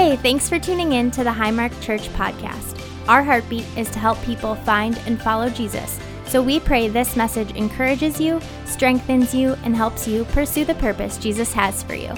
[0.00, 2.82] Hey, thanks for tuning in to the Highmark Church podcast.
[3.06, 6.00] Our heartbeat is to help people find and follow Jesus.
[6.24, 11.18] So we pray this message encourages you, strengthens you, and helps you pursue the purpose
[11.18, 12.14] Jesus has for you.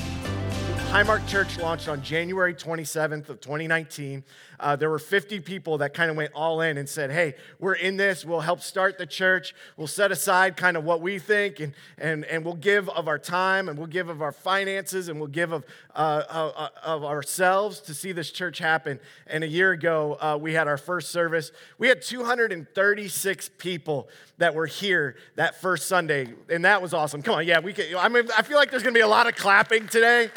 [0.92, 4.22] Highmark Church launched on January 27th of 2019.
[4.60, 7.72] Uh, there were 50 people that kind of went all in and said, hey, we're
[7.72, 8.26] in this.
[8.26, 9.54] We'll help start the church.
[9.78, 13.18] We'll set aside kind of what we think and, and, and we'll give of our
[13.18, 17.80] time and we'll give of our finances and we'll give of, uh, uh, of ourselves
[17.80, 19.00] to see this church happen.
[19.26, 21.52] And a year ago, uh, we had our first service.
[21.78, 26.34] We had 236 people that were here that first Sunday.
[26.50, 27.22] And that was awesome.
[27.22, 27.96] Come on, yeah, we can.
[27.96, 30.30] I mean, I feel like there's going to be a lot of clapping today.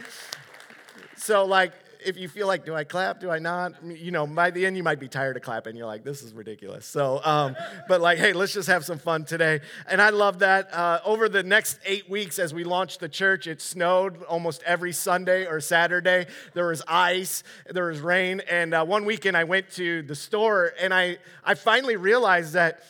[1.26, 1.74] So, like,
[2.06, 3.20] if you feel like, do I clap?
[3.20, 3.84] Do I not?
[3.84, 5.76] You know, by the end, you might be tired of clapping.
[5.76, 6.86] You're like, this is ridiculous.
[6.86, 7.56] So, um,
[7.88, 9.62] but like, hey, let's just have some fun today.
[9.90, 10.72] And I love that.
[10.72, 14.92] Uh, over the next eight weeks, as we launched the church, it snowed almost every
[14.92, 16.28] Sunday or Saturday.
[16.54, 18.44] There was ice, there was rain.
[18.48, 22.84] And uh, one weekend, I went to the store and I, I finally realized that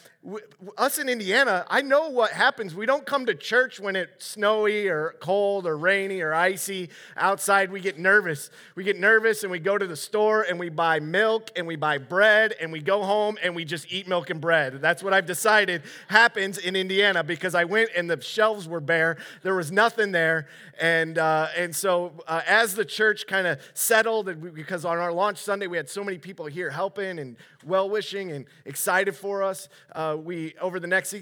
[0.78, 2.74] us in Indiana, I know what happens.
[2.74, 7.72] We don't come to church when it's snowy or cold or rainy or icy outside.
[7.72, 8.50] We get nervous.
[8.76, 11.76] We get nervous and we go to the store and we buy milk and we
[11.76, 14.82] buy bread and we go home and we just eat milk and bread.
[14.82, 19.18] That's what I've decided happens in Indiana because I went and the shelves were bare.
[19.44, 20.48] There was nothing there.
[20.80, 25.38] And, uh, and so uh, as the church kind of settled, because on our launch
[25.38, 29.68] Sunday we had so many people here helping and well wishing and excited for us.
[29.94, 31.16] Uh, we over the next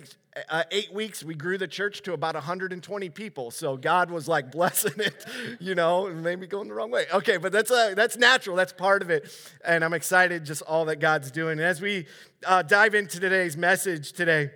[0.49, 3.51] uh, eight weeks we grew the church to about 120 people.
[3.51, 5.25] So god was like blessing it
[5.59, 7.05] you know and maybe going the wrong way.
[7.13, 8.55] Okay but that's uh, that's natural.
[8.55, 9.31] That's part of it.
[9.65, 11.53] And i'm excited just all that god's doing.
[11.53, 12.07] And as we
[12.45, 14.51] uh, dive into today's message today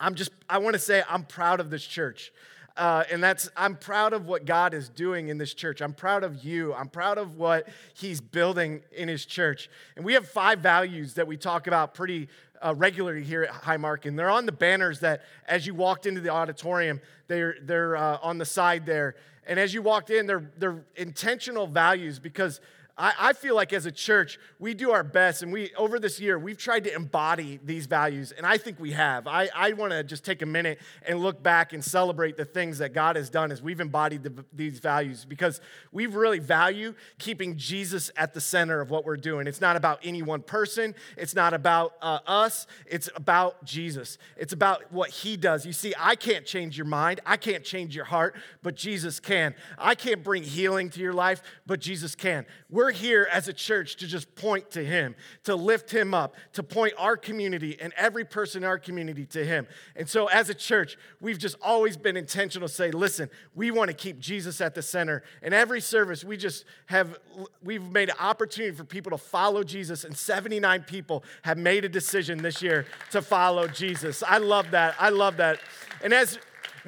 [0.00, 2.32] i'm just i want to say i'm proud of this church
[2.78, 5.82] uh, and that's, I'm proud of what God is doing in this church.
[5.82, 6.72] I'm proud of you.
[6.72, 9.68] I'm proud of what He's building in His church.
[9.96, 12.28] And we have five values that we talk about pretty
[12.62, 16.20] uh, regularly here at Highmark, and they're on the banners that as you walked into
[16.20, 19.16] the auditorium, they're, they're uh, on the side there.
[19.46, 22.60] And as you walked in, they're, they're intentional values because
[22.98, 26.18] I, I feel like as a church, we do our best, and we over this
[26.18, 29.28] year, we've tried to embody these values, and I think we have.
[29.28, 32.78] I, I want to just take a minute and look back and celebrate the things
[32.78, 35.60] that God has done as we've embodied the, these values because
[35.92, 39.46] we really value keeping Jesus at the center of what we're doing.
[39.46, 44.18] It's not about any one person, it's not about uh, us, it's about Jesus.
[44.36, 45.64] It's about what He does.
[45.64, 49.54] You see, I can't change your mind, I can't change your heart, but Jesus can.
[49.78, 52.44] I can't bring healing to your life, but Jesus can.
[52.68, 56.34] We're we're here as a church to just point to Him, to lift Him up,
[56.54, 59.66] to point our community and every person in our community to Him.
[59.94, 63.90] And so, as a church, we've just always been intentional to say, listen, we want
[63.90, 65.22] to keep Jesus at the center.
[65.42, 67.18] In every service, we just have,
[67.62, 71.90] we've made an opportunity for people to follow Jesus, and 79 people have made a
[71.90, 74.22] decision this year to follow Jesus.
[74.26, 74.94] I love that.
[74.98, 75.60] I love that.
[76.02, 76.38] And as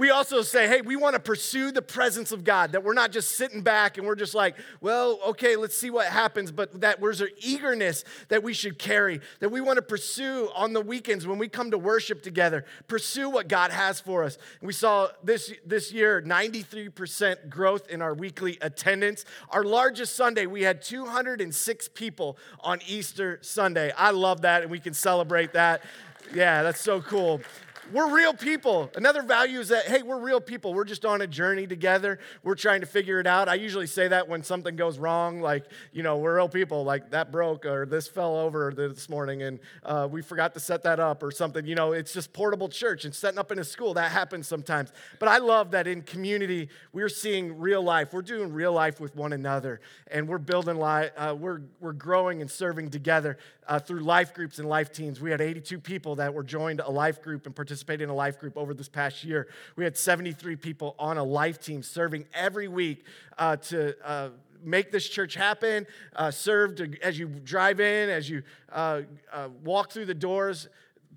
[0.01, 3.13] we also say, hey, we want to pursue the presence of God, that we're not
[3.13, 7.03] just sitting back and we're just like, well, okay, let's see what happens, but that
[7.03, 11.27] there's an eagerness that we should carry, that we want to pursue on the weekends
[11.27, 14.39] when we come to worship together, pursue what God has for us.
[14.61, 19.27] And we saw this, this year 93% growth in our weekly attendance.
[19.51, 23.93] Our largest Sunday, we had 206 people on Easter Sunday.
[23.99, 25.83] I love that, and we can celebrate that.
[26.33, 27.43] Yeah, that's so cool.
[27.93, 28.89] We're real people.
[28.95, 30.75] Another value is that, hey, we're real people.
[30.75, 32.21] We're just on a journey together.
[32.45, 33.49] We're trying to figure it out.
[33.49, 37.11] I usually say that when something goes wrong, like, you know, we're real people, like
[37.11, 41.01] that broke or this fell over this morning and uh, we forgot to set that
[41.01, 41.67] up or something.
[41.67, 43.95] You know, it's just portable church and setting up in a school.
[43.95, 44.93] That happens sometimes.
[45.19, 48.13] But I love that in community, we're seeing real life.
[48.13, 49.81] We're doing real life with one another
[50.13, 51.11] and we're building life.
[51.17, 53.37] Uh, we're, we're growing and serving together
[53.67, 55.21] uh, through life groups and life teams.
[55.21, 58.39] We had 82 people that were joined a life group and participated in a life
[58.39, 59.49] group over this past year.
[59.77, 63.05] We had 73 people on a life team serving every week
[63.39, 64.29] uh, to uh,
[64.63, 65.87] make this church happen,
[66.17, 68.43] uh, serve to, as you drive in, as you
[68.73, 70.69] uh, uh, walk through the doors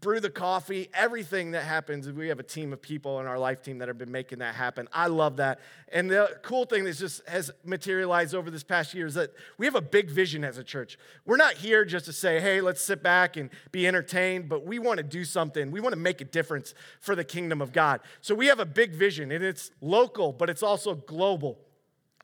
[0.03, 2.11] brew the coffee, everything that happens.
[2.11, 4.53] We have a team of people in our life team that have been making that
[4.53, 4.89] happen.
[4.91, 5.61] I love that.
[5.91, 9.65] And the cool thing that just has materialized over this past year is that we
[9.65, 10.99] have a big vision as a church.
[11.25, 14.77] We're not here just to say, hey, let's sit back and be entertained, but we
[14.77, 15.71] want to do something.
[15.71, 18.01] We want to make a difference for the kingdom of God.
[18.19, 21.59] So we have a big vision, and it's local, but it's also global.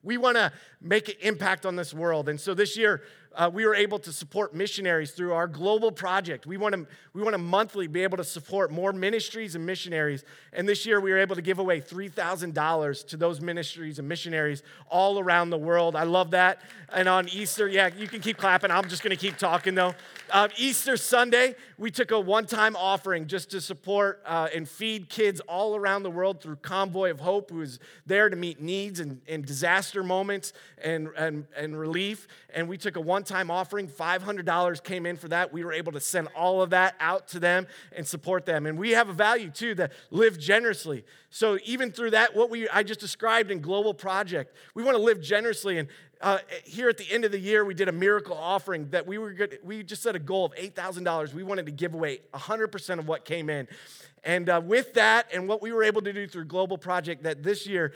[0.03, 0.51] We want to
[0.81, 2.29] make an impact on this world.
[2.29, 3.01] And so this year,
[3.35, 6.45] uh, we were able to support missionaries through our global project.
[6.45, 10.23] We want to we want to monthly be able to support more ministries and missionaries.
[10.53, 13.99] And this year we were able to give away three thousand dollars to those ministries
[13.99, 15.95] and missionaries all around the world.
[15.95, 16.61] I love that.
[16.91, 18.71] And on Easter, yeah, you can keep clapping.
[18.71, 19.93] I'm just going to keep talking though.
[20.31, 25.39] Uh, Easter Sunday, we took a one-time offering just to support uh, and feed kids
[25.41, 29.21] all around the world through Convoy of Hope, who is there to meet needs and,
[29.27, 30.53] and disaster moments
[30.83, 32.27] and, and, and relief.
[32.53, 35.51] And we took a one time offering, $500 came in for that.
[35.53, 38.65] We were able to send all of that out to them and support them.
[38.65, 41.05] And we have a value too that live generously.
[41.29, 45.03] So even through that, what we I just described in Global Project, we want to
[45.03, 45.77] live generously.
[45.77, 45.87] And
[46.21, 49.17] uh, here at the end of the year, we did a miracle offering that we
[49.17, 51.33] were good, we just set a goal of $8,000.
[51.33, 53.67] We wanted to give away 100% of what came in.
[54.23, 57.41] And uh, with that, and what we were able to do through Global Project, that
[57.41, 57.93] this year,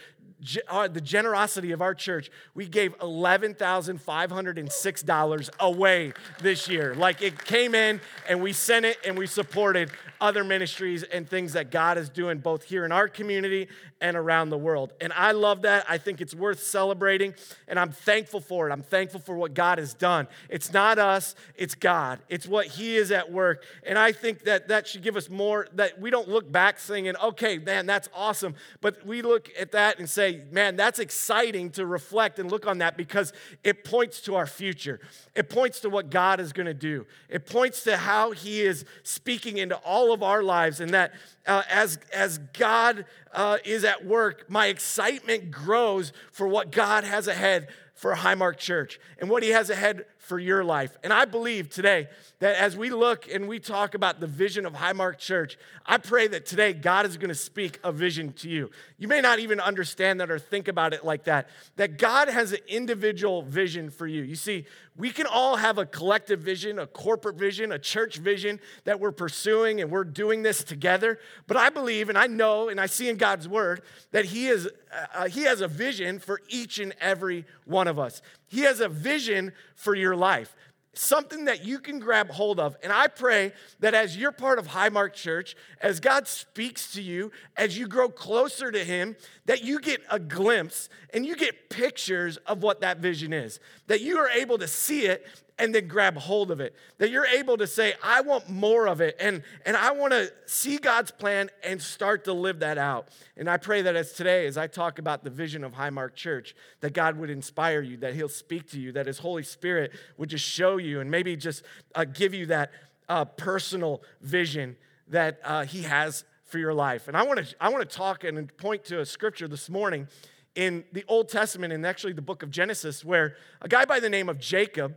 [0.67, 6.95] uh, the generosity of our church, we gave $11,506 away this year.
[6.95, 11.53] Like it came in and we sent it and we supported other ministries and things
[11.53, 13.67] that God is doing both here in our community
[14.01, 14.93] and around the world.
[14.99, 15.85] And I love that.
[15.87, 17.33] I think it's worth celebrating
[17.67, 18.71] and I'm thankful for it.
[18.71, 20.27] I'm thankful for what God has done.
[20.49, 22.19] It's not us, it's God.
[22.29, 23.63] It's what He is at work.
[23.85, 27.13] And I think that that should give us more, that we don't look back saying,
[27.21, 28.55] okay, man, that's awesome.
[28.81, 32.79] But we look at that and say, man, that's exciting to reflect and look on
[32.79, 33.33] that because
[33.63, 34.99] it points to our future.
[35.35, 37.05] It points to what God is going to do.
[37.29, 41.13] It points to how He is speaking into all of our lives, and that
[41.45, 47.27] uh, as, as God uh, is at work, my excitement grows for what God has
[47.27, 47.67] ahead
[48.03, 50.97] for Highmark Church and what He has ahead for your life.
[51.05, 52.09] And I believe today
[52.39, 56.27] that as we look and we talk about the vision of Highmark Church, I pray
[56.27, 58.71] that today God is going to speak a vision to you.
[58.97, 61.47] You may not even understand that or think about it like that,
[61.77, 64.23] that God has an individual vision for you.
[64.23, 64.65] You see,
[64.95, 69.11] we can all have a collective vision, a corporate vision, a church vision that we're
[69.11, 71.19] pursuing and we're doing this together.
[71.47, 74.69] But I believe and I know and I see in God's word that he is
[75.15, 78.21] uh, he has a vision for each and every one of us.
[78.47, 80.55] He has a vision for your life
[80.93, 82.77] something that you can grab hold of.
[82.83, 87.31] And I pray that as you're part of Highmark Church, as God speaks to you,
[87.57, 92.37] as you grow closer to Him, that you get a glimpse and you get pictures
[92.37, 95.25] of what that vision is, that you are able to see it
[95.59, 96.75] and then grab hold of it.
[96.97, 100.31] That you're able to say, I want more of it, and, and I want to
[100.45, 103.09] see God's plan and start to live that out.
[103.37, 106.55] And I pray that as today, as I talk about the vision of Highmark Church,
[106.81, 110.29] that God would inspire you, that He'll speak to you, that His Holy Spirit would
[110.29, 111.63] just show you and maybe just
[111.95, 112.71] uh, give you that
[113.09, 114.75] uh, personal vision
[115.07, 117.07] that uh, He has for your life.
[117.07, 120.07] And I want to I want to talk and point to a scripture this morning
[120.55, 124.09] in the Old Testament, and actually the book of Genesis, where a guy by the
[124.09, 124.95] name of Jacob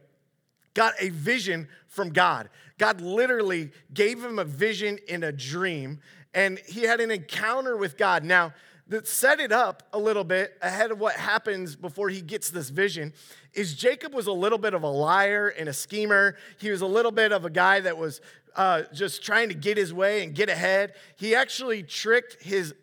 [0.76, 2.50] got a vision from God.
[2.78, 6.00] God literally gave him a vision in a dream,
[6.34, 8.22] and he had an encounter with God.
[8.22, 8.52] Now,
[8.88, 12.68] that set it up a little bit ahead of what happens before he gets this
[12.68, 13.12] vision
[13.52, 16.36] is Jacob was a little bit of a liar and a schemer.
[16.60, 18.20] He was a little bit of a guy that was
[18.54, 20.92] uh, just trying to get his way and get ahead.
[21.16, 22.74] He actually tricked his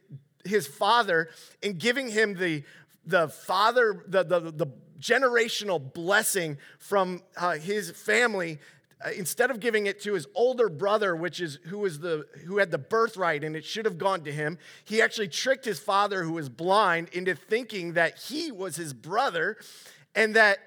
[0.44, 1.30] his father
[1.62, 2.64] in giving him the
[3.06, 4.68] the father the the, the
[5.00, 8.60] generational blessing from uh, his family
[9.04, 12.58] uh, instead of giving it to his older brother which is who was the who
[12.58, 16.24] had the birthright and it should have gone to him he actually tricked his father
[16.24, 19.58] who was blind into thinking that he was his brother
[20.16, 20.60] and that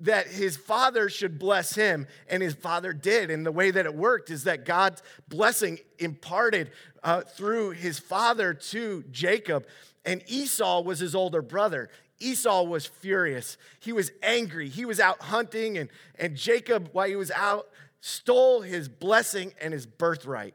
[0.00, 2.06] that his father should bless him.
[2.28, 3.30] And his father did.
[3.30, 6.70] And the way that it worked is that god's blessing imparted
[7.02, 9.66] uh, through his father to jacob.
[10.04, 13.56] And esau was his older brother Esau was furious.
[13.80, 14.68] He was angry.
[14.68, 17.68] He was out hunting, and, and Jacob, while he was out,
[18.00, 20.54] stole his blessing and his birthright.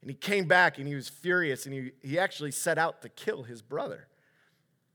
[0.00, 3.08] And he came back and he was furious, and he, he actually set out to
[3.08, 4.06] kill his brother.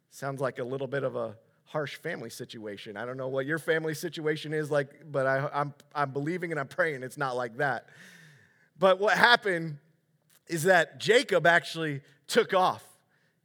[0.10, 2.96] Sounds like a little bit of a harsh family situation.
[2.96, 6.60] I don't know what your family situation is like, but I, I'm, I'm believing and
[6.60, 7.88] I'm praying it's not like that.
[8.80, 9.78] But what happened
[10.48, 12.84] is that Jacob actually took off.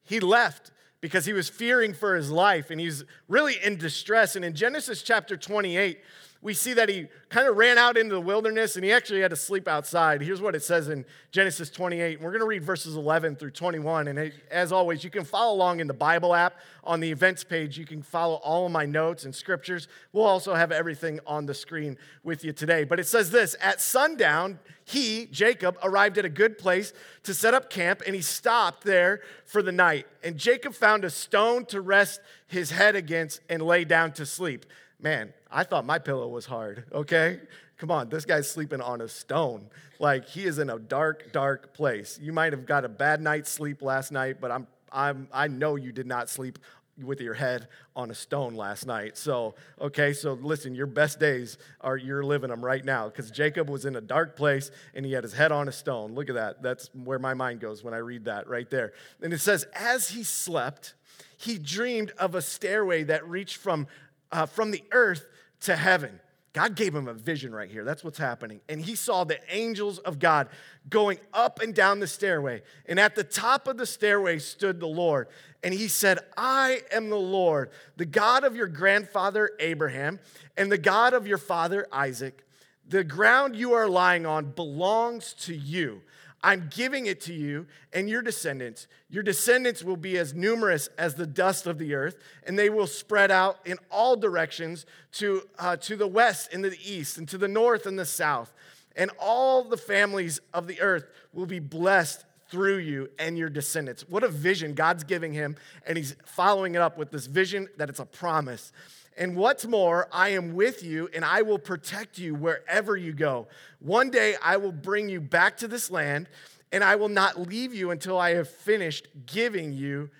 [0.05, 4.37] He left because he was fearing for his life and he's really in distress.
[4.37, 6.00] And in Genesis chapter 28,
[6.42, 9.28] we see that he kind of ran out into the wilderness and he actually had
[9.28, 10.23] to sleep outside.
[10.23, 12.18] Here's what it says in Genesis 28.
[12.18, 14.09] We're going to read verses 11 through 21.
[14.09, 17.76] And as always, you can follow along in the Bible app on the events page.
[17.76, 19.87] You can follow all of my notes and scriptures.
[20.14, 22.85] We'll also have everything on the screen with you today.
[22.85, 26.94] But it says this At sundown, he, Jacob, arrived at a good place
[27.25, 30.06] to set up camp and he stopped there for the night.
[30.25, 34.64] And Jacob found a stone to rest his head against and lay down to sleep.
[34.99, 37.40] Man, I thought my pillow was hard, okay?
[37.78, 39.66] Come on, this guy's sleeping on a stone.
[39.99, 42.19] Like he is in a dark, dark place.
[42.21, 45.76] You might have got a bad night's sleep last night, but I'm, I'm, I know
[45.76, 46.59] you did not sleep
[47.02, 49.16] with your head on a stone last night.
[49.16, 53.69] So, okay, so listen, your best days are you're living them right now because Jacob
[53.69, 56.14] was in a dark place and he had his head on a stone.
[56.14, 56.62] Look at that.
[56.62, 58.92] That's where my mind goes when I read that right there.
[59.23, 60.95] And it says, as he slept,
[61.37, 63.87] he dreamed of a stairway that reached from,
[64.30, 65.26] uh, from the earth
[65.61, 66.21] to heaven.
[66.52, 67.85] God gave him a vision right here.
[67.85, 68.61] That's what's happening.
[68.69, 70.49] And he saw the angels of God
[70.88, 72.62] going up and down the stairway.
[72.87, 75.29] And at the top of the stairway stood the Lord.
[75.62, 80.19] And he said, I am the Lord, the God of your grandfather Abraham
[80.57, 82.45] and the God of your father Isaac.
[82.88, 86.02] The ground you are lying on belongs to you.
[86.42, 88.87] I'm giving it to you and your descendants.
[89.11, 92.16] Your descendants will be as numerous as the dust of the earth,
[92.47, 96.70] and they will spread out in all directions to, uh, to the west and to
[96.70, 98.52] the east, and to the north and the south.
[98.97, 104.09] And all the families of the earth will be blessed through you and your descendants.
[104.09, 105.56] What a vision God's giving him,
[105.87, 108.73] and he's following it up with this vision that it's a promise.
[109.17, 113.49] And what's more, I am with you and I will protect you wherever you go.
[113.81, 116.29] One day I will bring you back to this land
[116.73, 120.11] and I will not leave you until I have finished giving you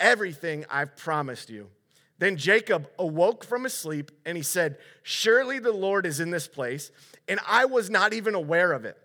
[0.00, 1.68] everything I've promised you.
[2.18, 6.46] Then Jacob awoke from his sleep and he said, Surely the Lord is in this
[6.46, 6.90] place,
[7.28, 8.96] and I was not even aware of it.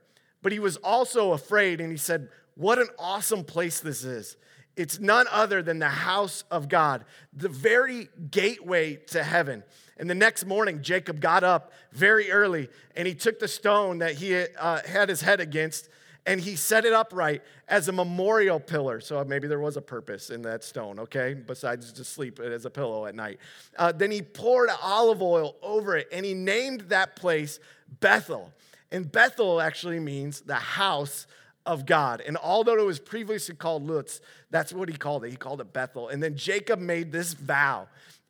[0.42, 4.38] But he was also afraid and he said, What an awesome place this is.
[4.78, 7.04] It's none other than the house of God,
[7.34, 9.64] the very gateway to heaven.
[9.98, 14.14] And the next morning, Jacob got up very early and he took the stone that
[14.14, 15.90] he uh, had his head against
[16.28, 19.00] and he set it upright as a memorial pillar.
[19.00, 22.70] So maybe there was a purpose in that stone, okay, besides just sleep as a
[22.70, 23.40] pillow at night.
[23.78, 27.60] Uh, then he poured olive oil over it and he named that place
[28.00, 28.54] Bethel.
[28.92, 31.26] And Bethel actually means the house
[31.68, 32.22] of God.
[32.26, 35.30] And although it was previously called Luz, that's what he called it.
[35.30, 36.10] He called it Bethel.
[36.10, 37.88] And then Jacob made this vow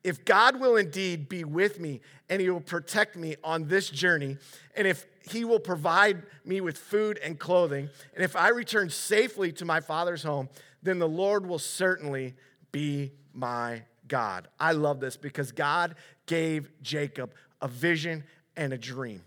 [0.07, 4.37] if God will indeed be with me and he will protect me on this journey,
[4.73, 9.51] and if he will provide me with food and clothing, and if I return safely
[9.51, 10.47] to my father's home,
[10.81, 12.35] then the Lord will certainly
[12.71, 14.47] be my God.
[14.57, 18.23] I love this because God gave Jacob a vision
[18.55, 19.21] and a dream.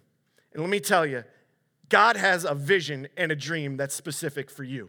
[0.55, 1.25] And let me tell you,
[1.91, 4.89] God has a vision and a dream that's specific for you.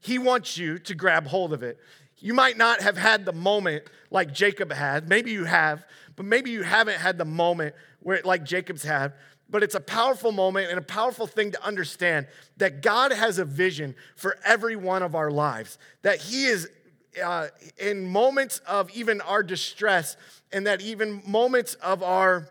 [0.00, 1.78] He wants you to grab hold of it.
[2.18, 5.08] You might not have had the moment like Jacob had.
[5.08, 9.14] Maybe you have, but maybe you haven't had the moment where like Jacob's had.
[9.50, 12.26] But it's a powerful moment and a powerful thing to understand
[12.58, 15.78] that God has a vision for every one of our lives.
[16.02, 16.68] That He is
[17.24, 20.16] uh, in moments of even our distress,
[20.52, 22.48] and that even moments of our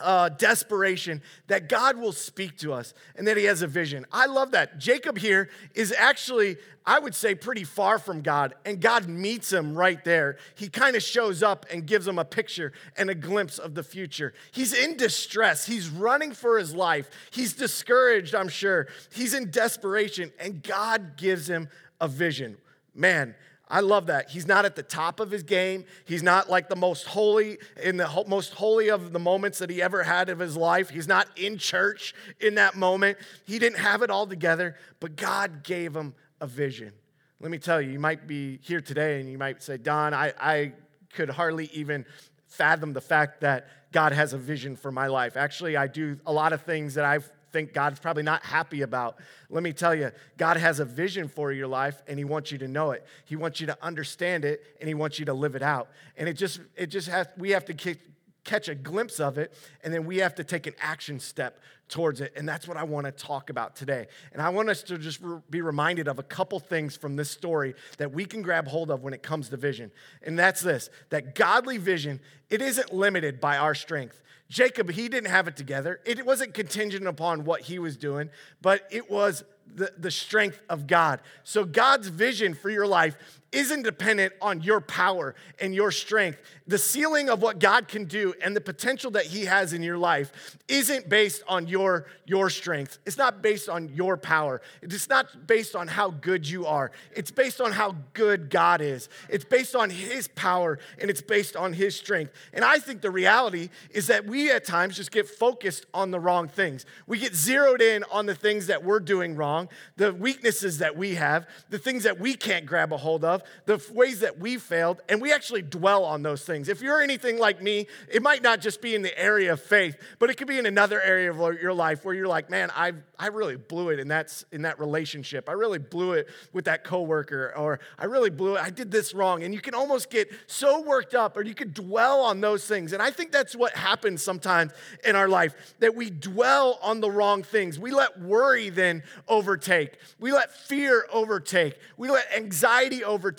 [0.00, 4.04] uh, desperation that God will speak to us and that He has a vision.
[4.12, 4.78] I love that.
[4.78, 9.74] Jacob here is actually, I would say, pretty far from God, and God meets him
[9.74, 10.36] right there.
[10.56, 13.84] He kind of shows up and gives him a picture and a glimpse of the
[13.84, 14.34] future.
[14.52, 18.88] He's in distress, he's running for his life, he's discouraged, I'm sure.
[19.12, 21.68] He's in desperation, and God gives him
[22.00, 22.56] a vision.
[22.94, 23.34] Man,
[23.68, 24.30] I love that.
[24.30, 25.84] He's not at the top of his game.
[26.04, 29.80] He's not like the most holy in the most holy of the moments that he
[29.80, 30.90] ever had of his life.
[30.90, 33.16] He's not in church in that moment.
[33.46, 36.92] He didn't have it all together, but God gave him a vision.
[37.40, 40.32] Let me tell you, you might be here today and you might say, Don, I,
[40.38, 40.72] I
[41.14, 42.04] could hardly even
[42.46, 45.36] fathom the fact that God has a vision for my life.
[45.36, 49.16] Actually, I do a lot of things that I've think God's probably not happy about.
[49.48, 52.58] Let me tell you, God has a vision for your life and he wants you
[52.58, 53.06] to know it.
[53.24, 55.88] He wants you to understand it and he wants you to live it out.
[56.16, 57.96] And it just it just has we have to
[58.42, 62.20] catch a glimpse of it and then we have to take an action step towards
[62.20, 62.32] it.
[62.36, 64.06] And that's what I want to talk about today.
[64.32, 67.74] And I want us to just be reminded of a couple things from this story
[67.98, 69.90] that we can grab hold of when it comes to vision.
[70.22, 74.22] And that's this that godly vision, it isn't limited by our strength.
[74.48, 76.00] Jacob, he didn't have it together.
[76.04, 79.42] It wasn't contingent upon what he was doing, but it was
[79.74, 81.20] the, the strength of God.
[81.42, 83.16] So God's vision for your life
[83.54, 86.38] isn't dependent on your power and your strength.
[86.66, 89.96] The ceiling of what God can do and the potential that He has in your
[89.96, 92.98] life isn't based on your, your strength.
[93.06, 94.60] It's not based on your power.
[94.82, 96.90] It's not based on how good you are.
[97.14, 99.08] It's based on how good God is.
[99.28, 102.32] It's based on His power and it's based on His strength.
[102.52, 106.18] And I think the reality is that we at times just get focused on the
[106.18, 106.86] wrong things.
[107.06, 111.14] We get zeroed in on the things that we're doing wrong, the weaknesses that we
[111.14, 115.00] have, the things that we can't grab a hold of the ways that we failed,
[115.08, 116.68] and we actually dwell on those things.
[116.68, 119.96] If you're anything like me, it might not just be in the area of faith,
[120.18, 122.92] but it could be in another area of your life where you're like, man, I
[123.18, 125.48] I really blew it in that in that relationship.
[125.48, 128.60] I really blew it with that coworker, or I really blew it.
[128.60, 131.74] I did this wrong, and you can almost get so worked up, or you could
[131.74, 132.92] dwell on those things.
[132.92, 134.72] And I think that's what happens sometimes
[135.04, 137.78] in our life that we dwell on the wrong things.
[137.78, 139.98] We let worry then overtake.
[140.18, 141.78] We let fear overtake.
[141.96, 143.33] We let anxiety overtake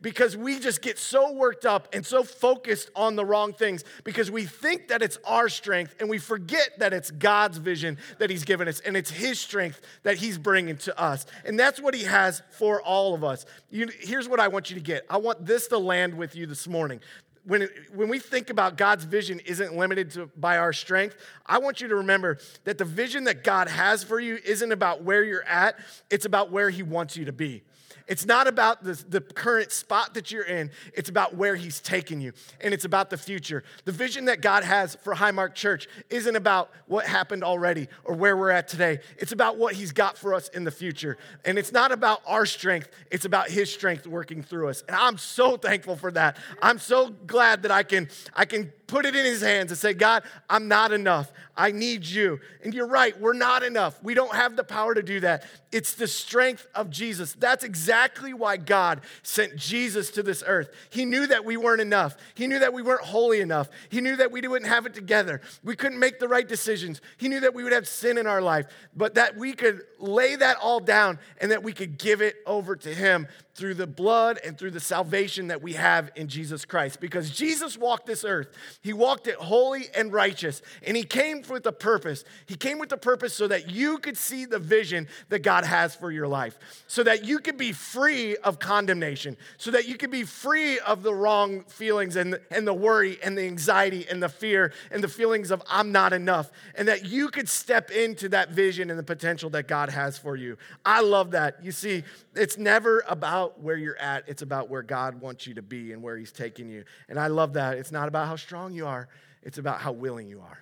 [0.00, 4.30] because we just get so worked up and so focused on the wrong things because
[4.30, 8.44] we think that it's our strength and we forget that it's God's vision that He's
[8.44, 11.26] given us and it's His strength that He's bringing to us.
[11.44, 13.46] And that's what He has for all of us.
[13.70, 16.46] You, here's what I want you to get I want this to land with you
[16.46, 17.00] this morning
[17.44, 21.80] when, when we think about God's vision isn't limited to, by our strength, I want
[21.80, 25.44] you to remember that the vision that God has for you isn't about where you're
[25.44, 25.76] at,
[26.10, 27.64] it's about where He wants you to be.
[28.12, 32.20] It's not about the, the current spot that you're in, it's about where He's taking
[32.20, 33.64] you, and it's about the future.
[33.86, 38.36] The vision that God has for Highmark Church isn't about what happened already or where
[38.36, 38.98] we're at today.
[39.16, 41.16] It's about what He's got for us in the future.
[41.46, 44.84] And it's not about our strength, it's about His strength working through us.
[44.86, 46.36] And I'm so thankful for that.
[46.60, 49.94] I'm so glad that I can, I can put it in his hands and say,
[49.94, 51.32] God, I'm not enough.
[51.56, 52.40] I need you.
[52.62, 53.98] And you're right, we're not enough.
[54.02, 55.46] We don't have the power to do that.
[55.72, 57.32] It's the strength of Jesus.
[57.32, 58.01] That's exactly
[58.32, 60.70] why God sent Jesus to this earth.
[60.90, 62.16] He knew that we weren't enough.
[62.34, 63.68] He knew that we weren't holy enough.
[63.88, 65.40] He knew that we wouldn't have it together.
[65.62, 67.00] We couldn't make the right decisions.
[67.16, 70.36] He knew that we would have sin in our life, but that we could lay
[70.36, 74.38] that all down and that we could give it over to Him through the blood
[74.44, 77.00] and through the salvation that we have in Jesus Christ.
[77.00, 78.48] Because Jesus walked this earth,
[78.80, 82.24] he walked it holy and righteous, and he came with a purpose.
[82.46, 85.94] He came with a purpose so that you could see the vision that God has
[85.94, 90.10] for your life, so that you could be free of condemnation, so that you could
[90.10, 94.28] be free of the wrong feelings and, and the worry and the anxiety and the
[94.28, 98.50] fear and the feelings of I'm not enough, and that you could step into that
[98.50, 100.56] vision and the potential that God has for you.
[100.86, 101.62] I love that.
[101.62, 102.04] You see,
[102.34, 106.02] it's never about where you're at, it's about where God wants you to be and
[106.02, 106.84] where He's taking you.
[107.08, 107.78] And I love that.
[107.78, 109.08] It's not about how strong you are,
[109.42, 110.58] it's about how willing you are.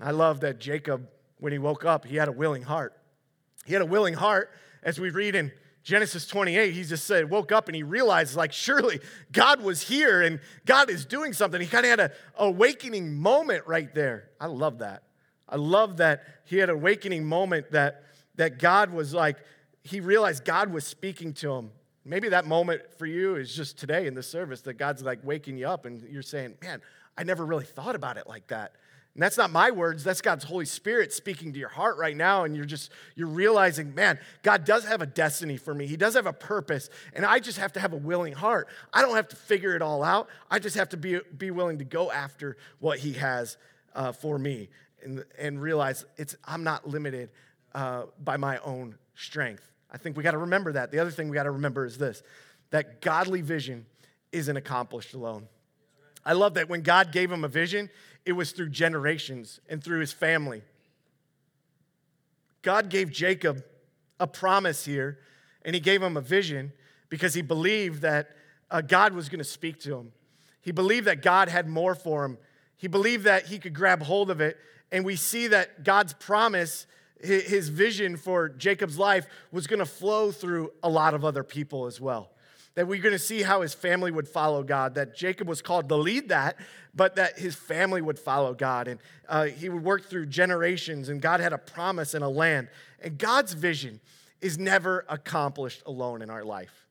[0.00, 2.92] I love that Jacob, when he woke up, he had a willing heart.
[3.64, 4.50] He had a willing heart,
[4.82, 5.52] as we read in
[5.84, 9.00] Genesis 28, he just said, woke up and he realized, like, surely
[9.32, 11.60] God was here and God is doing something.
[11.60, 14.30] He kind of had an awakening moment right there.
[14.40, 15.02] I love that.
[15.48, 18.04] I love that he had an awakening moment that,
[18.36, 19.38] that God was like,
[19.82, 21.70] he realized God was speaking to him.
[22.04, 25.56] Maybe that moment for you is just today in the service that God's like waking
[25.56, 26.80] you up and you're saying, man,
[27.16, 28.72] I never really thought about it like that.
[29.14, 32.44] And that's not my words, that's God's Holy Spirit speaking to your heart right now.
[32.44, 35.86] And you're just, you're realizing, man, God does have a destiny for me.
[35.86, 36.88] He does have a purpose.
[37.12, 38.68] And I just have to have a willing heart.
[38.92, 40.28] I don't have to figure it all out.
[40.50, 43.58] I just have to be, be willing to go after what He has
[43.94, 44.70] uh, for me
[45.02, 47.30] and, and realize it's, I'm not limited
[47.74, 49.71] uh, by my own strength.
[49.92, 50.90] I think we got to remember that.
[50.90, 52.22] The other thing we got to remember is this
[52.70, 53.84] that godly vision
[54.32, 55.46] isn't accomplished alone.
[56.24, 57.90] I love that when God gave him a vision,
[58.24, 60.62] it was through generations and through his family.
[62.62, 63.62] God gave Jacob
[64.18, 65.18] a promise here,
[65.64, 66.72] and he gave him a vision
[67.08, 68.30] because he believed that
[68.70, 70.12] uh, God was going to speak to him.
[70.62, 72.38] He believed that God had more for him.
[72.76, 74.56] He believed that he could grab hold of it.
[74.90, 76.86] And we see that God's promise
[77.22, 81.86] his vision for Jacob's life was going to flow through a lot of other people
[81.86, 82.30] as well.
[82.74, 85.88] That we're going to see how his family would follow God, that Jacob was called
[85.90, 86.56] to lead that,
[86.94, 88.88] but that his family would follow God.
[88.88, 92.68] And uh, he would work through generations, and God had a promise and a land.
[93.00, 94.00] And God's vision
[94.40, 96.81] is never accomplished alone in our life.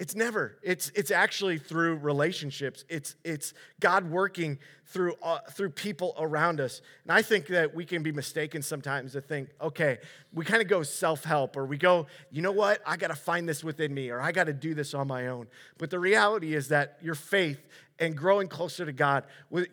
[0.00, 0.56] It's never.
[0.62, 2.86] It's, it's actually through relationships.
[2.88, 6.80] It's, it's God working through, uh, through people around us.
[7.04, 9.98] And I think that we can be mistaken sometimes to think, okay,
[10.32, 13.14] we kind of go self help or we go, you know what, I got to
[13.14, 15.48] find this within me or I got to do this on my own.
[15.76, 17.60] But the reality is that your faith
[17.98, 19.24] and growing closer to God,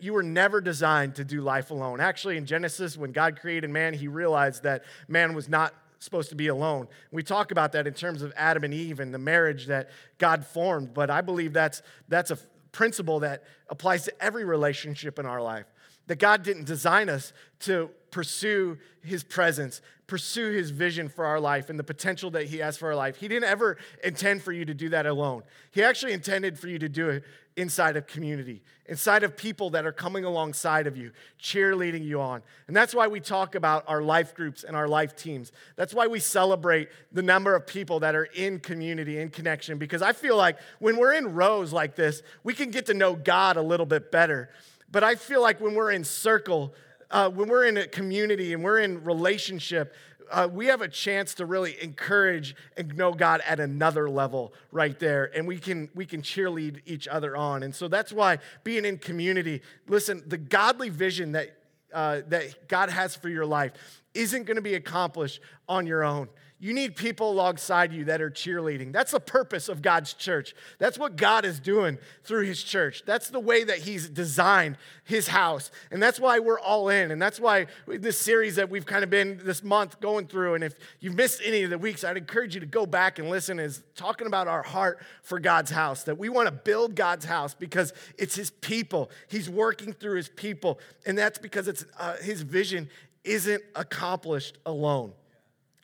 [0.02, 2.02] you were never designed to do life alone.
[2.02, 6.36] Actually, in Genesis, when God created man, he realized that man was not supposed to
[6.36, 6.88] be alone.
[7.12, 10.46] We talk about that in terms of Adam and Eve and the marriage that God
[10.46, 12.38] formed, but I believe that's, that's a
[12.72, 15.66] principle that applies to every relationship in our life.
[16.08, 21.70] That God didn't design us to pursue his presence, pursue his vision for our life
[21.70, 23.18] and the potential that he has for our life.
[23.18, 25.44] He didn't ever intend for you to do that alone.
[25.72, 27.24] He actually intended for you to do it
[27.58, 32.44] inside of community, inside of people that are coming alongside of you, cheerleading you on.
[32.68, 35.52] And that's why we talk about our life groups and our life teams.
[35.76, 40.04] That's why we celebrate the number of people that are in community, in connection, because
[40.04, 43.58] I feel like when we're in rows like this, we can get to know God
[43.58, 44.50] a little bit better.
[44.92, 46.74] But I feel like when we're in circle,
[47.12, 49.94] uh, when we're in a community and we're in relationship,
[50.32, 54.98] uh, we have a chance to really encourage and know God at another level right
[55.00, 57.64] there, and we can we can cheerlead each other on.
[57.64, 59.62] And so that's why being in community.
[59.88, 61.58] Listen, the godly vision that
[61.94, 63.72] uh, that God has for your life
[64.14, 66.28] isn't going to be accomplished on your own.
[66.60, 68.92] You need people alongside you that are cheerleading.
[68.92, 70.56] That's the purpose of God's church.
[70.80, 73.04] That's what God is doing through his church.
[73.06, 75.70] That's the way that he's designed his house.
[75.92, 77.12] And that's why we're all in.
[77.12, 80.56] And that's why this series that we've kind of been this month going through.
[80.56, 83.30] And if you've missed any of the weeks, I'd encourage you to go back and
[83.30, 87.26] listen, is talking about our heart for God's house, that we want to build God's
[87.26, 89.12] house because it's his people.
[89.28, 90.80] He's working through his people.
[91.06, 92.90] And that's because it's uh, his vision
[93.24, 95.14] isn't accomplished alone.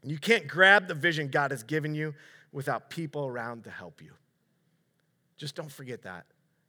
[0.04, 2.14] You can't grab the vision God has given you
[2.52, 4.12] without people around to help you.
[5.38, 6.26] Just don't forget that.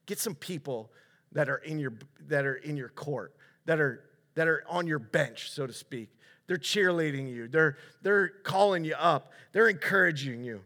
[0.07, 0.91] Get some people
[1.33, 1.95] that are in your
[2.29, 3.35] that are in your court,
[3.67, 6.11] that are that are on your bench, so to speak.
[6.47, 7.49] They're cheerleading you.
[7.49, 9.33] They're they're calling you up.
[9.53, 10.63] They're encouraging you.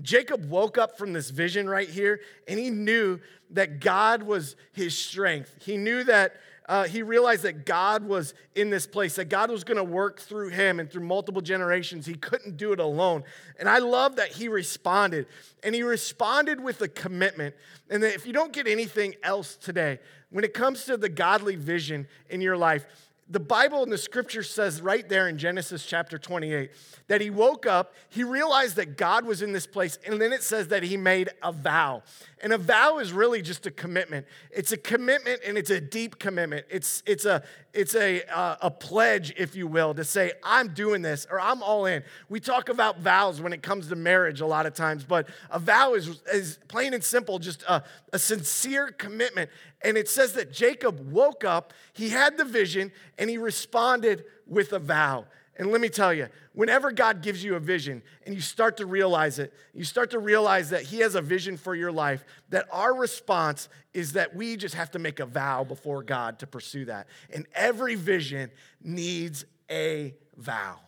[0.00, 3.18] Jacob woke up from this vision right here and he knew
[3.50, 5.52] that God was his strength.
[5.60, 6.34] He knew that
[6.68, 10.20] uh, he realized that God was in this place, that God was going to work
[10.20, 12.04] through him and through multiple generations.
[12.04, 13.24] He couldn't do it alone.
[13.58, 15.26] And I love that he responded.
[15.62, 17.54] And he responded with a commitment.
[17.88, 21.56] And that if you don't get anything else today, when it comes to the godly
[21.56, 22.84] vision in your life,
[23.30, 26.70] the Bible and the scripture says right there in Genesis chapter 28
[27.08, 30.42] that he woke up, he realized that God was in this place, and then it
[30.42, 32.02] says that he made a vow.
[32.40, 34.26] And a vow is really just a commitment.
[34.50, 36.66] It's a commitment and it's a deep commitment.
[36.70, 37.42] It's, it's, a,
[37.74, 41.62] it's a, uh, a pledge, if you will, to say, I'm doing this or I'm
[41.62, 42.04] all in.
[42.28, 45.58] We talk about vows when it comes to marriage a lot of times, but a
[45.58, 49.50] vow is, is plain and simple just a, a sincere commitment.
[49.82, 54.72] And it says that Jacob woke up, he had the vision, and he responded with
[54.72, 55.26] a vow.
[55.58, 58.86] And let me tell you, whenever God gives you a vision and you start to
[58.86, 62.68] realize it, you start to realize that He has a vision for your life, that
[62.70, 66.84] our response is that we just have to make a vow before God to pursue
[66.84, 67.08] that.
[67.34, 70.78] And every vision needs a vow.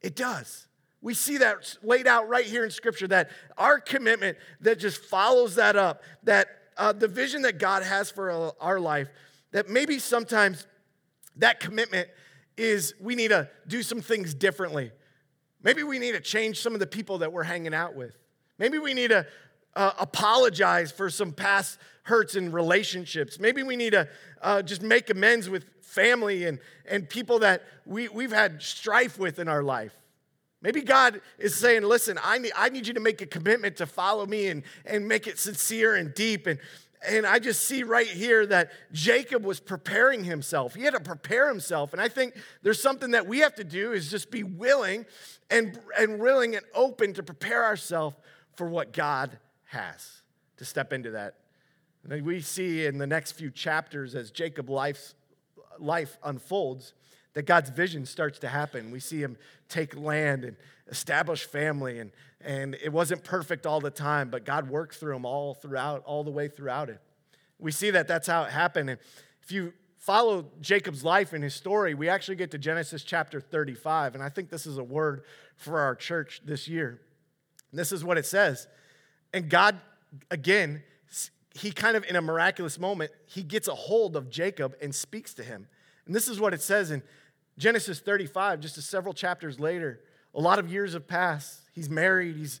[0.00, 0.66] It does.
[1.02, 5.56] We see that laid out right here in Scripture that our commitment that just follows
[5.56, 9.10] that up, that uh, the vision that God has for our life,
[9.52, 10.66] that maybe sometimes
[11.36, 12.08] that commitment
[12.56, 14.90] is we need to do some things differently.
[15.62, 18.16] Maybe we need to change some of the people that we're hanging out with.
[18.58, 19.26] Maybe we need to
[19.76, 23.38] uh, apologize for some past hurts in relationships.
[23.38, 24.08] Maybe we need to
[24.40, 29.38] uh, just make amends with family and, and people that we, we've had strife with
[29.38, 29.94] in our life.
[30.62, 33.86] Maybe God is saying, listen, I need, I need you to make a commitment to
[33.86, 36.46] follow me and, and make it sincere and deep.
[36.46, 36.58] And,
[37.08, 40.74] and I just see right here that Jacob was preparing himself.
[40.74, 41.92] He had to prepare himself.
[41.94, 45.06] And I think there's something that we have to do is just be willing
[45.50, 48.16] and, and willing and open to prepare ourselves
[48.54, 50.20] for what God has
[50.58, 51.36] to step into that.
[52.08, 55.14] And we see in the next few chapters as Jacob life's,
[55.78, 56.92] life unfolds
[57.40, 58.90] that God's vision starts to happen.
[58.90, 59.38] We see him
[59.70, 62.10] take land and establish family and
[62.42, 66.22] and it wasn't perfect all the time, but God worked through him all throughout, all
[66.22, 67.00] the way throughout it.
[67.58, 68.88] We see that that's how it happened.
[68.88, 68.98] And
[69.42, 74.14] if you follow Jacob's life and his story, we actually get to Genesis chapter 35.
[74.14, 75.24] And I think this is a word
[75.56, 77.00] for our church this year.
[77.70, 78.66] And this is what it says.
[79.34, 79.78] And God,
[80.30, 80.82] again,
[81.54, 85.34] he kind of in a miraculous moment, he gets a hold of Jacob and speaks
[85.34, 85.68] to him.
[86.06, 87.02] And this is what it says in
[87.60, 90.00] Genesis 35, just a several chapters later.
[90.34, 91.60] A lot of years have passed.
[91.74, 92.34] He's married.
[92.36, 92.58] He's,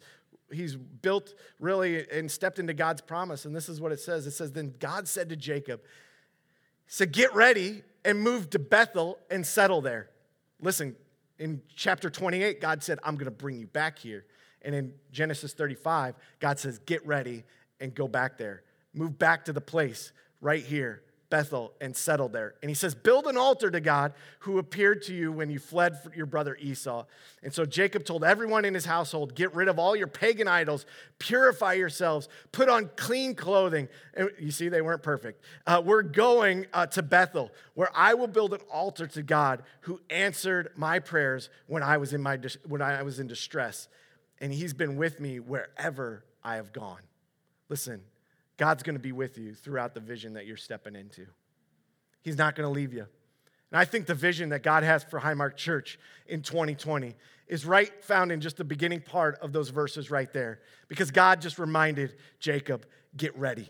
[0.52, 3.46] he's built really and stepped into God's promise.
[3.46, 5.80] And this is what it says it says, Then God said to Jacob,
[6.86, 10.10] said, Get ready and move to Bethel and settle there.
[10.60, 10.94] Listen,
[11.38, 14.26] in chapter 28, God said, I'm going to bring you back here.
[14.60, 17.44] And in Genesis 35, God says, Get ready
[17.80, 18.64] and go back there.
[18.92, 22.54] Move back to the place right here Bethel and settled there.
[22.60, 25.96] And he says, Build an altar to God who appeared to you when you fled
[26.14, 27.06] your brother Esau.
[27.42, 30.84] And so Jacob told everyone in his household, Get rid of all your pagan idols,
[31.18, 33.88] purify yourselves, put on clean clothing.
[34.14, 35.42] And you see, they weren't perfect.
[35.66, 40.00] Uh, we're going uh, to Bethel, where I will build an altar to God who
[40.10, 43.88] answered my prayers when I was in, my, when I was in distress.
[44.40, 47.00] And he's been with me wherever I have gone.
[47.68, 48.02] Listen,
[48.60, 51.26] God's going to be with you throughout the vision that you're stepping into.
[52.20, 53.06] He's not going to leave you.
[53.72, 57.16] And I think the vision that God has for Highmark Church in 2020
[57.48, 60.60] is right found in just the beginning part of those verses right there.
[60.88, 62.84] Because God just reminded Jacob,
[63.16, 63.66] get ready.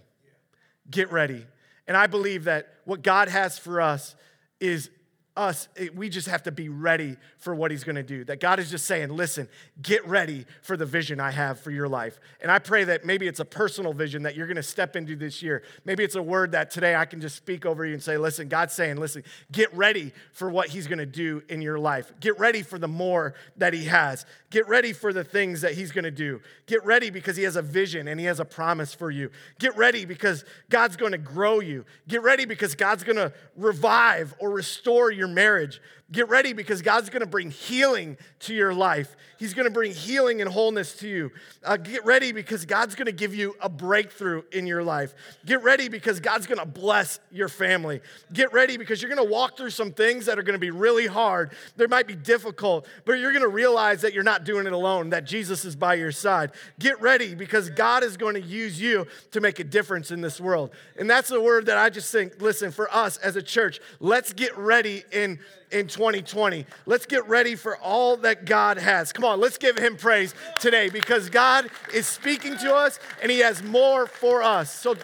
[0.90, 1.46] Get ready.
[1.86, 4.16] And I believe that what God has for us
[4.58, 4.90] is
[5.36, 8.24] us, eh, we just have to be ready for what he's going to do.
[8.24, 9.48] That God is just saying, listen,
[9.80, 12.18] get ready for the vision I have for your life.
[12.40, 15.16] And I pray that maybe it's a personal vision that you're going to step into
[15.16, 15.62] this year.
[15.84, 18.48] Maybe it's a word that today I can just speak over you and say, listen,
[18.48, 22.12] God's saying, listen, get ready for what he's going to do in your life.
[22.20, 24.26] Get ready for the more that he has.
[24.50, 26.40] Get ready for the things that he's going to do.
[26.66, 29.30] Get ready because he has a vision and he has a promise for you.
[29.60, 31.84] Get ready because God's going to grow you.
[32.08, 35.80] Get ready because God's going to revive or restore your marriage.
[36.12, 39.14] Get ready because God's going to bring healing to your life.
[39.38, 41.30] He's going to bring healing and wholeness to you.
[41.64, 45.14] Uh, get ready because God's going to give you a breakthrough in your life.
[45.46, 48.00] Get ready because God's going to bless your family.
[48.32, 50.72] Get ready because you're going to walk through some things that are going to be
[50.72, 51.52] really hard.
[51.76, 55.10] They might be difficult, but you're going to realize that you're not doing it alone,
[55.10, 56.50] that Jesus is by your side.
[56.80, 60.40] Get ready because God is going to use you to make a difference in this
[60.40, 60.70] world.
[60.98, 64.32] And that's the word that I just think, listen, for us as a church, let's
[64.32, 65.38] get ready in
[65.72, 66.66] in 2020.
[66.86, 69.12] Let's get ready for all that God has.
[69.12, 73.40] Come on, let's give him praise today because God is speaking to us and he
[73.40, 74.74] has more for us.
[74.74, 74.96] So,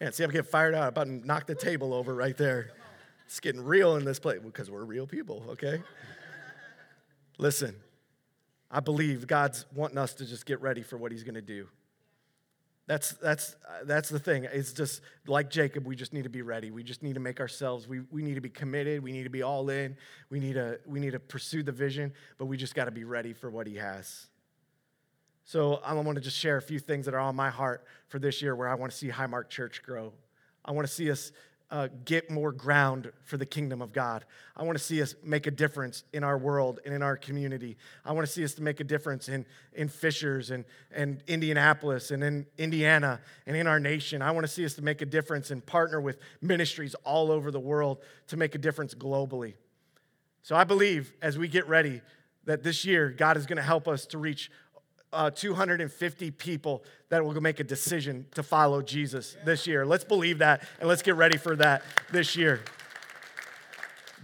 [0.00, 0.82] man, see, I'm getting fired out.
[0.82, 2.70] I'm about to knock the table over right there.
[3.26, 5.82] It's getting real in this place because we're real people, okay?
[7.38, 7.76] Listen,
[8.70, 11.68] I believe God's wanting us to just get ready for what he's going to do.
[12.86, 14.44] That's, that's, that's the thing.
[14.44, 16.70] It's just like Jacob, we just need to be ready.
[16.70, 19.02] We just need to make ourselves, we, we need to be committed.
[19.02, 19.96] We need to be all in.
[20.30, 23.04] We need to, we need to pursue the vision, but we just got to be
[23.04, 24.26] ready for what he has.
[25.44, 28.18] So I want to just share a few things that are on my heart for
[28.18, 30.12] this year where I want to see Highmark Church grow.
[30.64, 31.32] I want to see us
[31.70, 34.24] uh, get more ground for the kingdom of God.
[34.56, 37.76] I want to see us make a difference in our world and in our community.
[38.04, 42.12] I want to see us to make a difference in, in Fishers and, and Indianapolis
[42.12, 44.22] and in Indiana and in our nation.
[44.22, 47.50] I want to see us to make a difference and partner with ministries all over
[47.50, 47.98] the world
[48.28, 49.54] to make a difference globally.
[50.42, 52.00] So I believe as we get ready
[52.44, 54.52] that this year God is going to help us to reach
[55.16, 59.86] uh, 250 people that will make a decision to follow Jesus this year.
[59.86, 62.60] Let's believe that and let's get ready for that this year.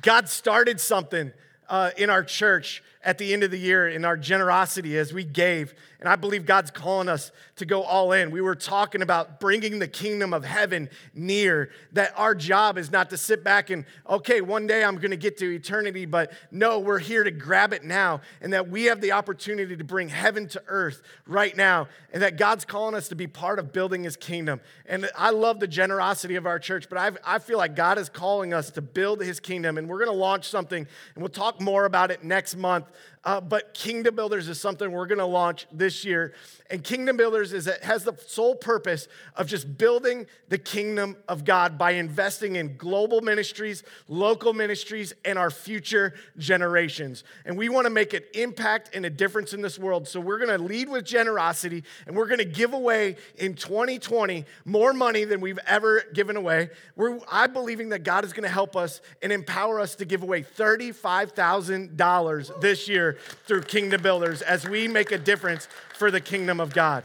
[0.03, 1.33] God started something
[1.69, 5.25] uh, in our church at the end of the year in our generosity as we
[5.25, 5.75] gave.
[6.03, 8.33] And I believe God's calling us to go all in.
[8.33, 13.11] We were talking about bringing the kingdom of heaven near, that our job is not
[13.11, 16.81] to sit back and, okay, one day I'm going to get to eternity, but no,
[16.81, 18.21] we're here to grab it now.
[18.41, 21.87] And that we have the opportunity to bring heaven to earth right now.
[22.13, 24.61] And that God's calling us to be part of building his kingdom.
[24.87, 28.09] And I love the generosity of our church, but I've, I feel like God is
[28.09, 29.79] calling us to build his kingdom.
[29.79, 30.85] And we're going to launch something,
[31.15, 32.87] and we'll talk more about it next month.
[33.25, 36.35] Uh, but Kingdom Builders is something we're going to launch this year.
[36.71, 39.07] And Kingdom Builders is it has the sole purpose
[39.37, 45.39] of just building the kingdom of God by investing in global ministries, local ministries, and
[45.39, 47.23] our future generations.
[47.45, 50.09] And we want to make an impact and a difference in this world.
[50.09, 54.45] So we're going to lead with generosity and we're going to give away in 2020
[54.65, 56.71] more money than we've ever given away.
[56.97, 60.25] We're, I'm believing that God is going to help us and empower us to give
[60.25, 63.12] away $35,000 this year
[63.47, 67.05] through Kingdom Builders as we make a difference for the kingdom of God.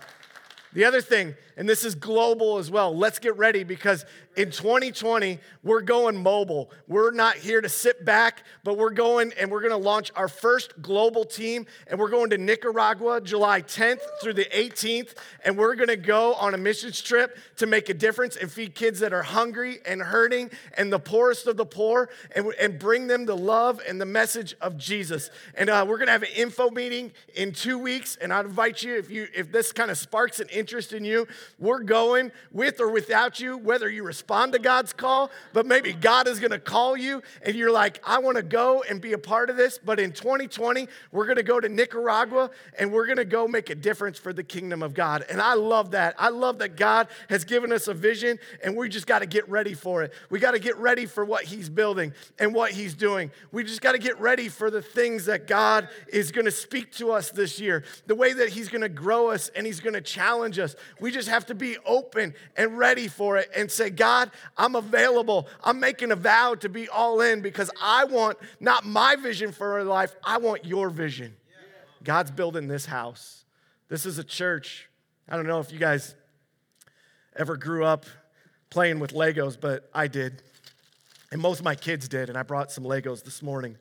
[0.73, 4.05] The other thing, and this is global as well, let's get ready because
[4.37, 6.69] in 2020, we're going mobile.
[6.87, 10.27] We're not here to sit back, but we're going and we're going to launch our
[10.27, 11.65] first global team.
[11.87, 15.15] And we're going to Nicaragua July 10th through the 18th.
[15.43, 18.75] And we're going to go on a missions trip to make a difference and feed
[18.75, 23.07] kids that are hungry and hurting and the poorest of the poor and, and bring
[23.07, 25.31] them the love and the message of Jesus.
[25.55, 28.15] And uh, we're going to have an info meeting in two weeks.
[28.21, 31.25] And I invite you, if, you, if this kind of sparks an interest in you.
[31.59, 36.27] We're going with or without you, whether you respond to God's call, but maybe God
[36.27, 39.17] is going to call you and you're like, I want to go and be a
[39.17, 39.77] part of this.
[39.77, 43.69] But in 2020, we're going to go to Nicaragua and we're going to go make
[43.69, 45.25] a difference for the kingdom of God.
[45.29, 46.15] And I love that.
[46.17, 49.47] I love that God has given us a vision and we just got to get
[49.49, 50.13] ready for it.
[50.29, 53.31] We got to get ready for what He's building and what He's doing.
[53.51, 56.91] We just got to get ready for the things that God is going to speak
[56.93, 59.93] to us this year, the way that He's going to grow us and He's going
[59.93, 60.75] to challenge us.
[60.99, 65.47] We just have to be open and ready for it and say, God, I'm available.
[65.63, 69.83] I'm making a vow to be all in because I want not my vision for
[69.83, 71.35] life, I want your vision.
[72.03, 73.45] God's building this house.
[73.89, 74.89] This is a church.
[75.29, 76.15] I don't know if you guys
[77.35, 78.05] ever grew up
[78.69, 80.41] playing with Legos, but I did.
[81.31, 83.77] And most of my kids did, and I brought some Legos this morning.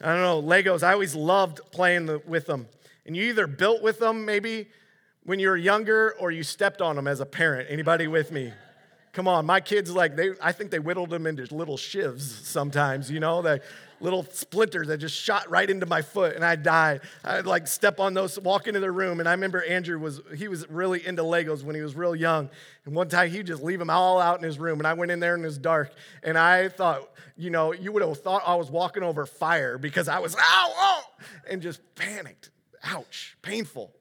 [0.00, 2.66] I don't know, Legos, I always loved playing the, with them.
[3.06, 4.68] And you either built with them maybe
[5.24, 7.68] when you were younger or you stepped on them as a parent.
[7.70, 8.52] Anybody with me?
[9.12, 13.10] Come on, my kids like they I think they whittled them into little shivs sometimes,
[13.10, 13.62] you know, that
[14.02, 17.02] little splinters that just shot right into my foot and I died.
[17.24, 19.20] I'd like step on those, walk into their room.
[19.20, 22.50] And I remember Andrew was, he was really into Legos when he was real young.
[22.84, 24.80] And one time he'd just leave them all out in his room.
[24.80, 25.92] And I went in there and it was dark.
[26.22, 30.08] And I thought, you know, you would have thought I was walking over fire because
[30.08, 31.02] I was, ow, oh,
[31.48, 32.50] and just panicked.
[32.82, 33.92] Ouch, painful.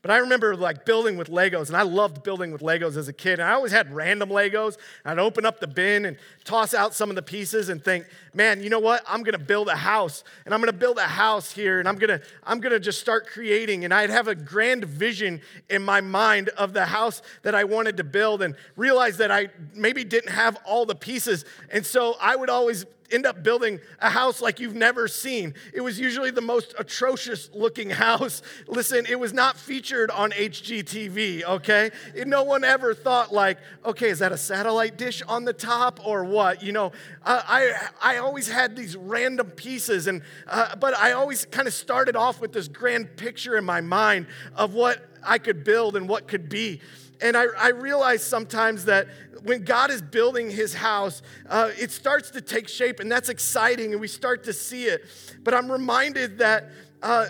[0.00, 3.12] But I remember like building with Legos, and I loved building with Legos as a
[3.12, 3.40] kid.
[3.40, 4.76] And I always had random Legos.
[5.04, 8.62] I'd open up the bin and toss out some of the pieces and think, man,
[8.62, 9.02] you know what?
[9.08, 12.20] I'm gonna build a house, and I'm gonna build a house here, and I'm gonna,
[12.44, 13.84] I'm gonna just start creating.
[13.84, 17.96] And I'd have a grand vision in my mind of the house that I wanted
[17.96, 21.44] to build, and realize that I maybe didn't have all the pieces.
[21.72, 25.54] And so I would always end up building a house like you've never seen.
[25.72, 28.42] It was usually the most atrocious looking house.
[28.66, 31.90] Listen, it was not featured on HGTV, okay?
[32.26, 36.24] No one ever thought like, okay, is that a satellite dish on the top or
[36.24, 36.62] what?
[36.62, 36.92] You know,
[37.24, 41.74] I, I, I always had these random pieces, and uh, but I always kind of
[41.74, 46.08] started off with this grand picture in my mind of what I could build and
[46.08, 46.80] what could be.
[47.20, 49.08] And I, I realize sometimes that
[49.42, 53.92] when God is building his house, uh, it starts to take shape, and that's exciting,
[53.92, 55.04] and we start to see it.
[55.42, 57.26] But I'm reminded that uh,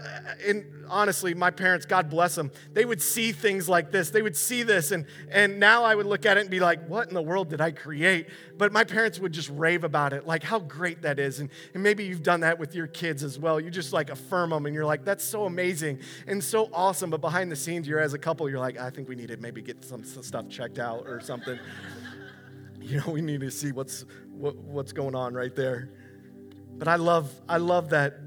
[0.47, 4.09] and honestly, my parents, God bless them, they would see things like this.
[4.09, 6.87] They would see this, and, and now I would look at it and be like,
[6.89, 8.29] what in the world did I create?
[8.57, 11.41] But my parents would just rave about it, like how great that is.
[11.41, 13.61] And, and maybe you've done that with your kids as well.
[13.61, 17.11] You just like affirm them, and you're like, that's so amazing and so awesome.
[17.11, 19.37] But behind the scenes, you're as a couple, you're like, I think we need to
[19.37, 21.59] maybe get some stuff checked out or something.
[22.81, 25.91] you know, we need to see what's, what, what's going on right there.
[26.79, 28.21] But I love, I love that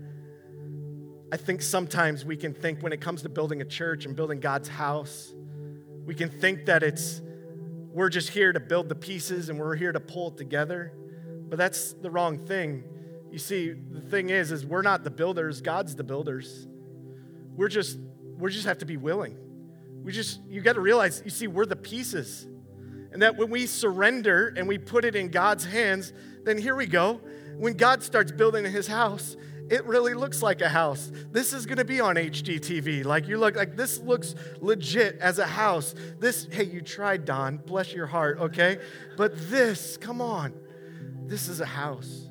[1.31, 4.41] I think sometimes we can think when it comes to building a church and building
[4.41, 5.33] God's house,
[6.05, 7.21] we can think that it's
[7.93, 10.93] we're just here to build the pieces and we're here to pull it together.
[11.47, 12.83] But that's the wrong thing.
[13.31, 16.67] You see, the thing is is we're not the builders, God's the builders.
[17.55, 17.97] We're just
[18.37, 19.37] we just have to be willing.
[20.03, 22.45] We just you got to realize, you see, we're the pieces.
[23.13, 26.11] And that when we surrender and we put it in God's hands,
[26.43, 27.21] then here we go.
[27.57, 29.35] When God starts building his house,
[29.71, 31.09] it really looks like a house.
[31.31, 33.05] This is to be on HGTV.
[33.05, 35.95] Like you look like this looks legit as a house.
[36.19, 37.55] This, hey, you tried, Don.
[37.55, 38.79] Bless your heart, okay?
[39.15, 40.53] But this, come on,
[41.25, 42.27] this is a house.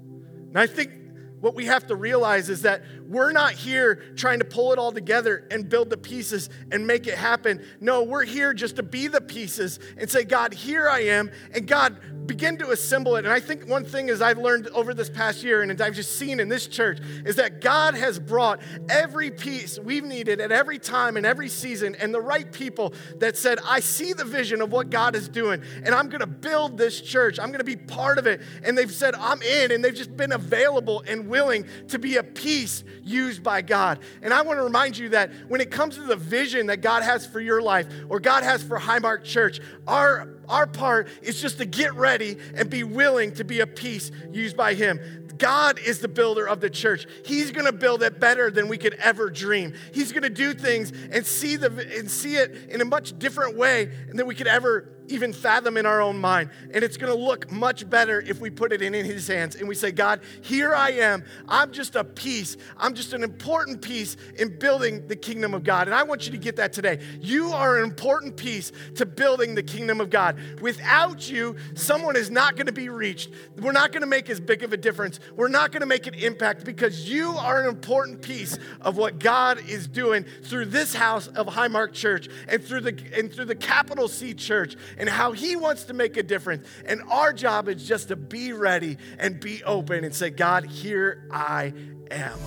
[0.49, 0.93] And I think
[1.41, 4.93] what we have to realize is that we're not here trying to pull it all
[4.93, 7.61] together and build the pieces and make it happen.
[7.81, 11.31] No, we're here just to be the pieces and say, God, here I am.
[11.53, 11.99] And God,
[12.31, 13.25] begin to assemble it.
[13.25, 16.17] And I think one thing is I've learned over this past year, and I've just
[16.17, 20.79] seen in this church, is that God has brought every piece we've needed at every
[20.79, 24.71] time and every season, and the right people that said, I see the vision of
[24.71, 27.41] what God is doing, and I'm gonna build this church.
[27.41, 28.41] I'm gonna be part of it.
[28.63, 32.23] And they've said, I'm in, and they've just been available and willing to be a
[32.23, 33.99] piece used by God.
[34.23, 37.27] And I wanna remind you that when it comes to the vision that God has
[37.27, 41.65] for your life or God has for Highmark Church, our our part is just to
[41.65, 45.01] get ready and be willing to be a piece used by Him.
[45.39, 47.07] God is the builder of the church.
[47.25, 49.73] He's going to build it better than we could ever dream.
[49.93, 53.57] He's going to do things and see the and see it in a much different
[53.57, 56.51] way than we could ever even fathom in our own mind.
[56.73, 59.57] And it's going to look much better if we put it in, in His hands
[59.57, 61.25] and we say, God, here I am.
[61.49, 62.57] I'm just a piece.
[62.77, 65.89] I'm just an important piece in building the kingdom of God.
[65.89, 67.01] And I want you to get that today.
[67.21, 70.39] You are an important piece to building the kingdom of God.
[70.61, 73.31] Without you, someone is not going to be reached.
[73.59, 75.21] We're not going to make as big of a difference.
[75.37, 79.19] We're not going to make an impact because you are an important piece of what
[79.19, 83.55] God is doing through this house of Highmark Church and through the and through the
[83.55, 86.67] capital C church and how he wants to make a difference.
[86.87, 91.27] And our job is just to be ready and be open and say, God, here
[91.31, 91.73] I
[92.11, 92.39] am.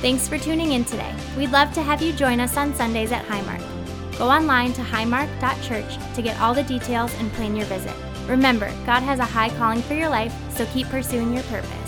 [0.00, 1.12] Thanks for tuning in today.
[1.36, 3.77] We'd love to have you join us on Sundays at Highmark.
[4.18, 7.94] Go online to highmark.church to get all the details and plan your visit.
[8.26, 11.87] Remember, God has a high calling for your life, so keep pursuing your purpose.